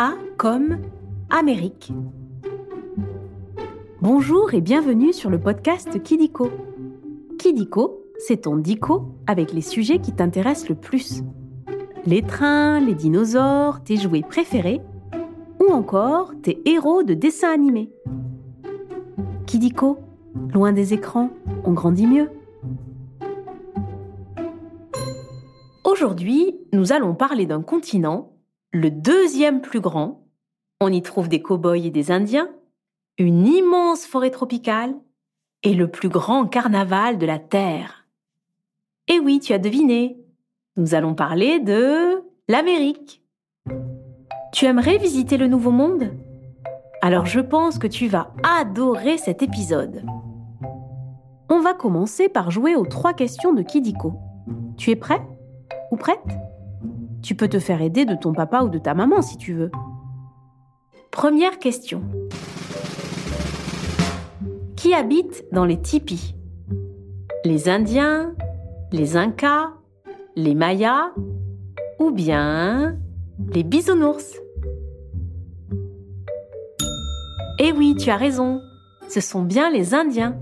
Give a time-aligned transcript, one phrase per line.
[0.00, 0.78] A comme
[1.28, 1.92] Amérique.
[4.00, 6.52] Bonjour et bienvenue sur le podcast Kidiko.
[7.36, 11.24] Kidiko, c'est ton dico avec les sujets qui t'intéressent le plus.
[12.06, 14.80] Les trains, les dinosaures, tes jouets préférés
[15.58, 17.90] ou encore tes héros de dessins animés.
[19.46, 19.98] Kidiko,
[20.54, 21.30] loin des écrans,
[21.64, 22.30] on grandit mieux.
[25.82, 28.37] Aujourd'hui, nous allons parler d'un continent,
[28.72, 30.26] le deuxième plus grand.
[30.80, 32.48] On y trouve des cow-boys et des Indiens,
[33.18, 34.94] une immense forêt tropicale
[35.62, 38.06] et le plus grand carnaval de la Terre.
[39.08, 40.18] Et oui, tu as deviné,
[40.76, 43.22] nous allons parler de l'Amérique.
[44.52, 46.12] Tu aimerais visiter le Nouveau Monde?
[47.00, 50.04] Alors je pense que tu vas adorer cet épisode.
[51.48, 54.14] On va commencer par jouer aux trois questions de Kidiko.
[54.76, 55.20] Tu es prêt?
[55.90, 56.38] Ou prête?
[57.22, 59.70] Tu peux te faire aider de ton papa ou de ta maman si tu veux.
[61.10, 62.02] Première question.
[64.76, 66.36] Qui habite dans les tipis?
[67.44, 68.34] Les Indiens
[68.92, 69.70] Les Incas
[70.36, 71.10] Les Mayas
[71.98, 72.96] Ou bien
[73.52, 74.36] les bisounours?
[77.60, 78.60] Eh oui, tu as raison.
[79.08, 80.36] Ce sont bien les Indiens.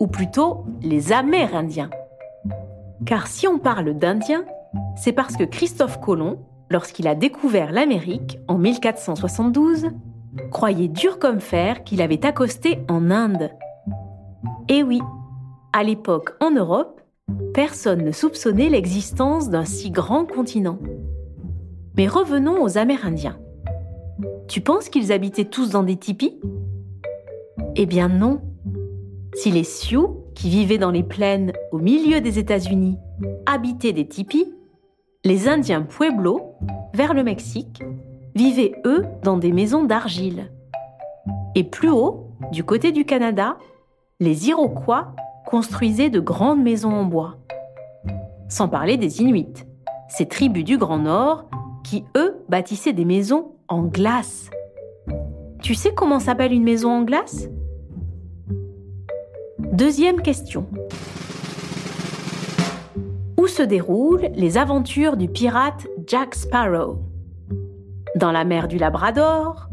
[0.00, 1.90] Ou plutôt les Amérindiens.
[3.04, 4.44] Car si on parle d'Indiens,
[4.96, 6.38] c'est parce que Christophe Colomb,
[6.70, 9.88] lorsqu'il a découvert l'Amérique en 1472,
[10.50, 13.50] croyait dur comme fer qu'il avait accosté en Inde.
[14.68, 15.00] Et oui,
[15.72, 17.00] à l'époque en Europe,
[17.54, 20.78] personne ne soupçonnait l'existence d'un si grand continent.
[21.96, 23.38] Mais revenons aux Amérindiens.
[24.48, 26.40] Tu penses qu'ils habitaient tous dans des tipis?
[27.76, 28.40] Eh bien non.
[29.34, 32.98] Si les Sioux qui vivaient dans les plaines au milieu des États-Unis,
[33.46, 34.52] habitaient des tipis,
[35.24, 36.56] les Indiens Pueblo,
[36.94, 37.82] vers le Mexique,
[38.34, 40.50] vivaient eux dans des maisons d'argile.
[41.54, 43.56] Et plus haut, du côté du Canada,
[44.18, 45.14] les Iroquois
[45.46, 47.36] construisaient de grandes maisons en bois.
[48.48, 49.64] Sans parler des Inuits,
[50.08, 51.48] ces tribus du Grand Nord
[51.84, 54.50] qui, eux, bâtissaient des maisons en glace.
[55.62, 57.48] Tu sais comment s'appelle une maison en glace?
[59.60, 60.66] Deuxième question.
[63.42, 67.00] Où se déroulent les aventures du pirate Jack Sparrow?
[68.14, 69.68] Dans la mer du Labrador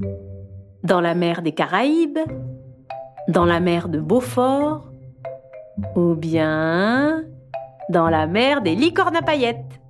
[0.84, 2.18] Dans la mer des Caraïbes
[3.28, 4.90] Dans la mer de Beaufort
[5.96, 7.26] Ou bien
[7.92, 9.82] dans la mer des licornes à paillettes.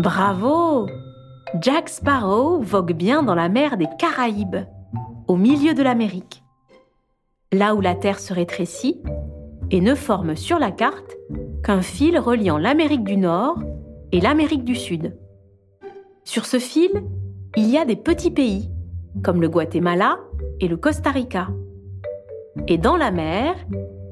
[0.00, 0.86] Bravo!
[1.60, 4.66] Jack Sparrow vogue bien dans la mer des Caraïbes,
[5.28, 6.42] au milieu de l'Amérique.
[7.52, 9.00] Là où la Terre se rétrécit,
[9.70, 11.16] et ne forme sur la carte
[11.62, 13.58] qu'un fil reliant l'Amérique du Nord
[14.12, 15.16] et l'Amérique du Sud.
[16.24, 16.90] Sur ce fil,
[17.56, 18.70] il y a des petits pays,
[19.22, 20.18] comme le Guatemala
[20.60, 21.48] et le Costa Rica.
[22.68, 23.54] Et dans la mer,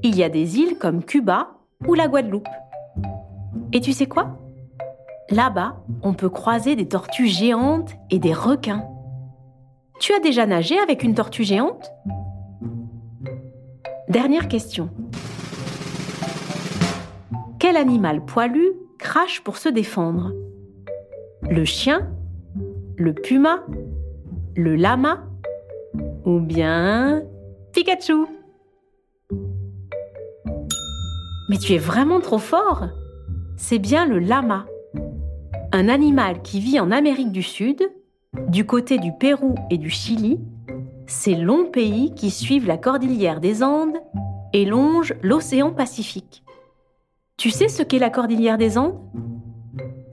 [0.02, 1.48] il y a des îles comme Cuba
[1.86, 2.48] ou la Guadeloupe.
[3.72, 4.38] Et tu sais quoi?
[5.30, 8.84] Là-bas, on peut croiser des tortues géantes et des requins.
[9.98, 11.90] Tu as déjà nagé avec une tortue géante?
[14.08, 14.90] Dernière question.
[17.74, 20.32] Quel animal poilu crache pour se défendre?
[21.50, 22.08] Le chien
[22.96, 23.64] Le puma
[24.54, 25.24] Le lama
[26.24, 27.24] Ou bien
[27.72, 28.26] Pikachu?
[31.48, 32.84] Mais tu es vraiment trop fort
[33.56, 34.66] C'est bien le lama.
[35.72, 37.82] Un animal qui vit en Amérique du Sud,
[38.50, 40.38] du côté du Pérou et du Chili,
[41.08, 43.98] ces longs pays qui suivent la cordillère des Andes
[44.52, 46.43] et longent l'océan Pacifique.
[47.36, 48.98] Tu sais ce qu'est la cordillère des Andes?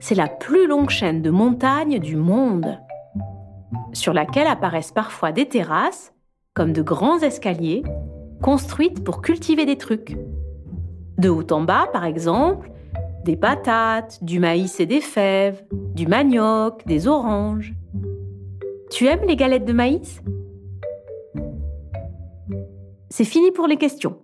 [0.00, 2.78] C'est la plus longue chaîne de montagnes du monde,
[3.92, 6.12] sur laquelle apparaissent parfois des terrasses,
[6.54, 7.84] comme de grands escaliers,
[8.42, 10.16] construites pour cultiver des trucs.
[11.16, 12.72] De haut en bas, par exemple,
[13.24, 17.72] des patates, du maïs et des fèves, du manioc, des oranges.
[18.90, 20.20] Tu aimes les galettes de maïs?
[23.10, 24.18] C'est fini pour les questions.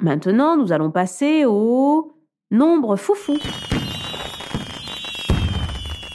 [0.00, 2.11] Maintenant, nous allons passer au
[2.52, 3.38] nombre foufou.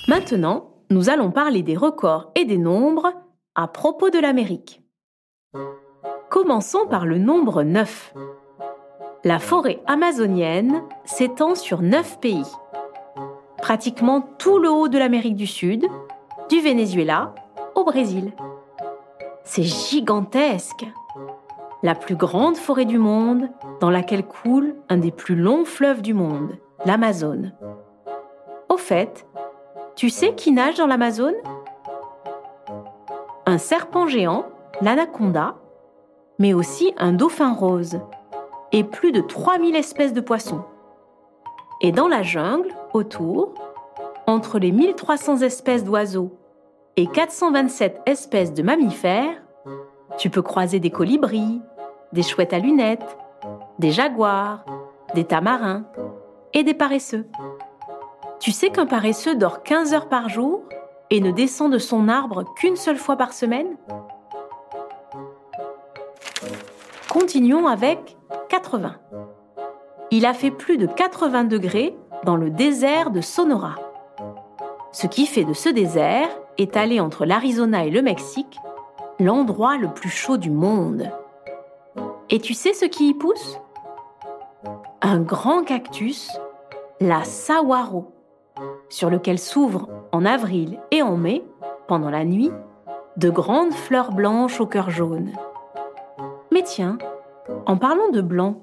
[0.07, 3.12] Maintenant, nous allons parler des records et des nombres
[3.56, 4.81] à propos de l'Amérique.
[6.30, 8.13] Commençons par le nombre 9.
[9.24, 12.45] La forêt amazonienne s'étend sur 9 pays.
[13.57, 15.88] Pratiquement tout le haut de l'Amérique du Sud,
[16.50, 17.34] du Venezuela
[17.75, 18.31] au Brésil.
[19.44, 20.86] C'est gigantesque
[21.83, 26.13] la plus grande forêt du monde dans laquelle coule un des plus longs fleuves du
[26.13, 27.53] monde, l'Amazone.
[28.69, 29.25] Au fait,
[29.95, 31.33] Tu sais qui nage dans l'Amazone?
[33.47, 34.45] Un serpent géant,
[34.79, 35.56] l'anaconda,
[36.38, 38.00] mais aussi un dauphin rose
[38.71, 40.63] et plus de 3000 espèces de poissons.
[41.81, 43.53] Et dans la jungle, autour,
[44.27, 46.38] entre les 1300 espèces d'oiseaux
[46.95, 49.41] et 427 espèces de mammifères,
[50.18, 51.62] tu peux croiser des colibris,
[52.13, 53.18] des chouettes à lunettes,
[53.80, 54.65] des jaguars,
[55.13, 55.86] des tamarins
[56.54, 57.27] et des paresseux.
[58.39, 60.63] Tu sais qu'un paresseux dort 15 heures par jour
[61.09, 63.77] et ne descend de son arbre qu'une seule fois par semaine?
[67.10, 68.18] Continuons avec
[68.50, 68.95] 80.
[70.12, 73.75] Il a fait plus de 80 degrés dans le désert de Sonora.
[74.92, 78.57] Ce qui fait de ce désert, étalé entre l'Arizona et le Mexique,
[79.19, 81.12] l'endroit le plus chaud du monde.
[82.30, 83.60] Et tu sais ce qui y pousse?
[85.02, 86.30] Un grand cactus,
[87.00, 88.12] la saguaro,
[88.90, 91.44] sur lequel s'ouvrent en avril et en mai,
[91.88, 92.52] pendant la nuit,
[93.18, 95.31] de grandes fleurs blanches au cœur jaune.
[96.52, 96.98] Mais tiens,
[97.66, 98.62] en parlant de blanc,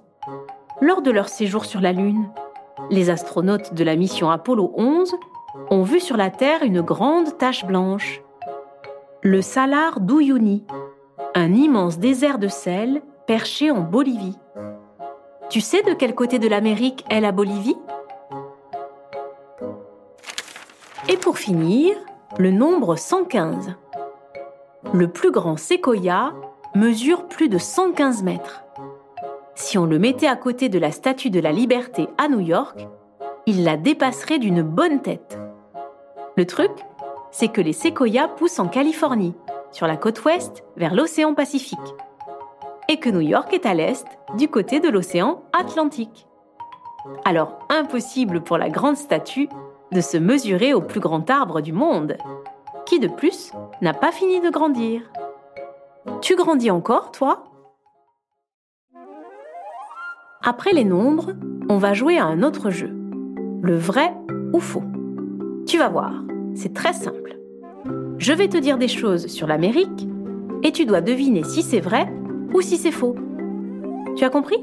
[0.81, 2.29] lors de leur séjour sur la Lune,
[2.91, 5.15] les astronautes de la mission Apollo 11
[5.71, 8.24] ont vu sur la Terre une grande tache blanche,
[9.26, 10.67] le Salar d'Uyuni,
[11.35, 14.38] un immense désert de sel perché en Bolivie.
[15.49, 17.79] Tu sais de quel côté de l'Amérique est la Bolivie?
[21.09, 21.97] Et pour finir,
[22.37, 23.75] le nombre 115.
[24.93, 26.35] Le plus grand séquoia
[26.75, 28.62] mesure plus de 115 mètres.
[29.55, 32.87] Si on le mettait à côté de la Statue de la Liberté à New York,
[33.47, 35.38] il la dépasserait d'une bonne tête.
[36.37, 36.73] Le truc,
[37.35, 39.35] c'est que les séquoias poussent en Californie,
[39.73, 41.81] sur la côte ouest, vers l'océan Pacifique,
[42.89, 46.29] et que New York est à l'est, du côté de l'océan Atlantique.
[47.25, 49.49] Alors impossible pour la grande statue
[49.91, 52.17] de se mesurer au plus grand arbre du monde,
[52.87, 53.51] qui de plus
[53.83, 55.03] n'a pas fini de grandir.
[56.21, 57.43] Tu grandis encore, toi?
[60.41, 61.33] Après les nombres,
[61.69, 62.95] on va jouer à un autre jeu,
[63.61, 64.15] le vrai
[64.53, 64.85] ou faux?
[65.67, 66.13] Tu vas voir,
[66.55, 67.39] c'est très simple.
[68.19, 70.09] Je vais te dire des choses sur l'Amérique
[70.62, 72.12] et tu dois deviner si c'est vrai
[72.55, 73.17] ou si c'est faux.
[74.17, 74.59] Tu as compris?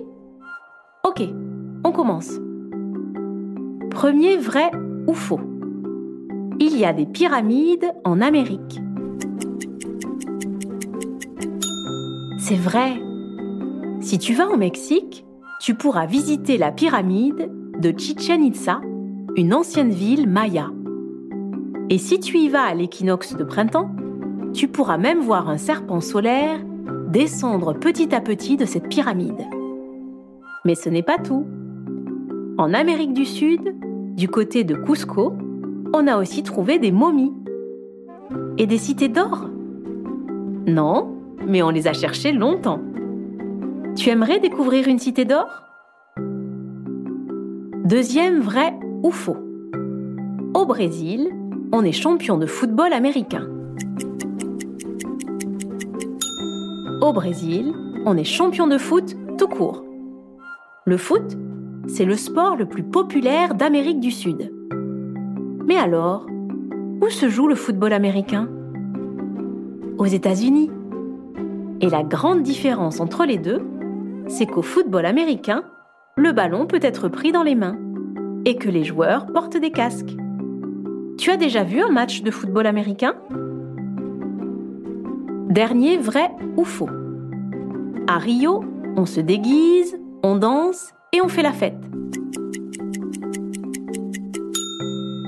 [1.03, 1.21] Ok,
[1.83, 2.39] on commence.
[3.89, 4.71] Premier vrai
[5.07, 5.41] ou faux?
[6.59, 8.79] Il y a des pyramides en Amérique.
[12.39, 13.01] C'est vrai.
[13.99, 15.25] Si tu vas au Mexique,
[15.59, 18.81] tu pourras visiter la pyramide de Chichen Itza,
[19.35, 20.69] une ancienne ville maya.
[21.91, 23.91] Et si tu y vas à l'équinoxe de printemps,
[24.53, 26.57] tu pourras même voir un serpent solaire
[27.09, 29.45] descendre petit à petit de cette pyramide.
[30.63, 31.45] Mais ce n'est pas tout.
[32.57, 33.75] En Amérique du Sud,
[34.15, 35.33] du côté de Cusco,
[35.93, 37.33] on a aussi trouvé des momies.
[38.57, 39.49] Et des cités d'or?
[40.67, 41.13] Non,
[41.45, 42.79] mais on les a cherchées longtemps.
[43.97, 45.49] Tu aimerais découvrir une cité d'or?
[47.83, 49.35] Deuxième vrai ou faux
[50.53, 51.31] Au Brésil,
[51.73, 53.47] on est champion de football américain.
[57.01, 57.73] Au Brésil,
[58.05, 59.83] on est champion de foot tout court.
[60.85, 61.37] Le foot,
[61.87, 64.53] c'est le sport le plus populaire d'Amérique du Sud.
[65.65, 66.25] Mais alors,
[67.01, 68.49] où se joue le football américain?
[69.97, 70.69] Aux États-Unis.
[71.79, 73.61] Et la grande différence entre les deux,
[74.27, 75.63] c'est qu'au football américain,
[76.17, 77.77] le ballon peut être pris dans les mains
[78.45, 80.15] et que les joueurs portent des casques.
[81.21, 83.13] Tu as déjà vu un match de football américain?
[85.49, 86.89] Dernier vrai ou faux?
[88.07, 88.63] À Rio,
[88.97, 91.77] on se déguise, on danse et on fait la fête.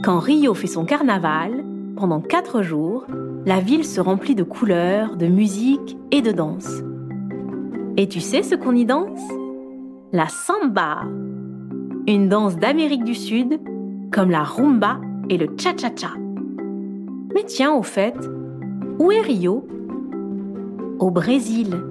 [0.04, 1.64] Quand Rio fait son carnaval,
[1.96, 3.06] pendant quatre jours,
[3.46, 6.82] la ville se remplit de couleurs, de musique et de danse.
[7.98, 9.22] Et tu sais ce qu'on y danse?
[10.12, 11.04] La samba,
[12.08, 13.60] une danse d'Amérique du Sud,
[14.12, 16.12] comme la rumba et le cha-cha-cha.
[17.34, 18.16] Mais tiens, au fait,
[19.00, 19.68] où est Rio?
[21.00, 21.82] Au Brésil,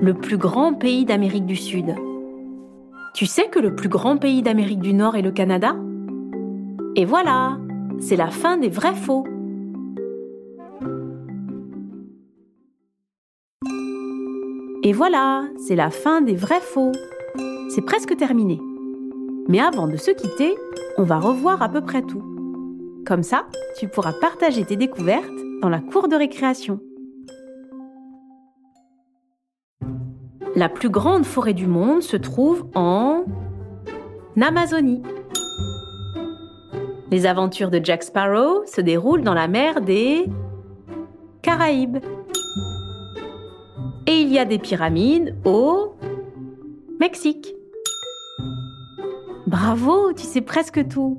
[0.00, 1.94] le plus grand pays d'Amérique du Sud.
[3.14, 5.76] Tu sais que le plus grand pays d'Amérique du Nord est le Canada?
[6.96, 7.58] Et voilà,
[7.98, 9.24] c'est la fin des vrais faux.
[14.82, 16.92] Et voilà, c'est la fin des vrais faux.
[17.70, 18.60] C'est presque terminé.
[19.48, 20.54] Mais avant de se quitter,
[20.98, 22.33] on va revoir à peu près tout.
[23.06, 23.46] Comme ça,
[23.78, 25.28] tu pourras partager tes découvertes
[25.60, 26.80] dans la cour de récréation.
[30.56, 33.24] La plus grande forêt du monde se trouve en
[34.40, 35.02] Amazonie.
[37.10, 40.24] Les aventures de Jack Sparrow se déroulent dans la mer des
[41.42, 41.98] Caraïbes.
[44.06, 45.94] Et il y a des pyramides au
[47.00, 47.54] Mexique.
[49.46, 51.18] Bravo, tu sais presque tout.